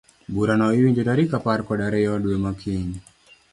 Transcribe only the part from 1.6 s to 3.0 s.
kod ariyo dwe makiny.